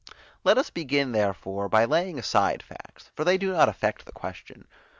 Let 0.43 0.57
us 0.57 0.71
begin 0.71 1.11
therefore, 1.11 1.69
by 1.69 1.85
laying 1.85 2.17
aside 2.17 2.63
facts, 2.63 3.11
for 3.13 3.23
they 3.23 3.37
do 3.37 3.51
not 3.53 3.69
affect 3.69 4.05
the 4.07 4.11
question. 4.11 4.65